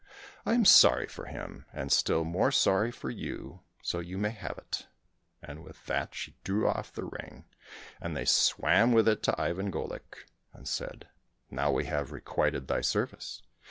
I 0.47 0.55
am 0.55 0.65
sorry 0.65 1.05
for 1.05 1.25
him, 1.25 1.65
and 1.71 1.91
still 1.91 2.23
more 2.23 2.51
sorry 2.51 2.89
for 2.91 3.11
you, 3.11 3.59
so 3.83 3.99
you 3.99 4.17
may 4.17 4.31
have 4.31 4.57
it." 4.57 4.87
And 5.43 5.63
with 5.63 5.85
that 5.85 6.15
she 6.15 6.33
drew 6.43 6.67
off 6.67 6.91
the 6.91 7.03
ring, 7.05 7.45
and 8.01 8.17
they 8.17 8.25
swam 8.25 8.93
with 8.93 9.07
it 9.07 9.21
to 9.21 9.39
Ivan 9.39 9.69
Golik, 9.71 10.25
and 10.53 10.67
said," 10.67 11.09
Now 11.51 11.71
we 11.71 11.85
have 11.85 12.11
requited 12.11 12.67
thy 12.67 12.81
service. 12.81 13.43